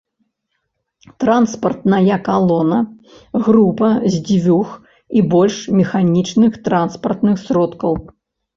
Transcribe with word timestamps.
Транспартная 1.23 2.17
калона— 2.29 2.79
група 3.45 3.89
з 4.15 4.23
двух 4.31 4.69
і 5.21 5.25
больш 5.33 5.55
механічных 5.83 6.51
транспартных 6.69 7.35
сродкаў 7.47 7.93